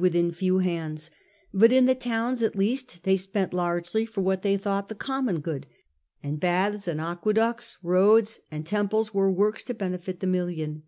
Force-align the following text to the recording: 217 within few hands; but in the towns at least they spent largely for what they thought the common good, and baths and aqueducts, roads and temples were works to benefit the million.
217 0.00 0.24
within 0.28 0.34
few 0.34 0.58
hands; 0.60 1.10
but 1.52 1.70
in 1.72 1.84
the 1.84 1.94
towns 1.94 2.42
at 2.42 2.56
least 2.56 3.02
they 3.02 3.18
spent 3.18 3.52
largely 3.52 4.06
for 4.06 4.22
what 4.22 4.40
they 4.40 4.56
thought 4.56 4.88
the 4.88 4.94
common 4.94 5.40
good, 5.40 5.66
and 6.22 6.40
baths 6.40 6.88
and 6.88 7.02
aqueducts, 7.02 7.76
roads 7.82 8.40
and 8.50 8.64
temples 8.64 9.12
were 9.12 9.30
works 9.30 9.62
to 9.62 9.74
benefit 9.74 10.20
the 10.20 10.26
million. 10.26 10.84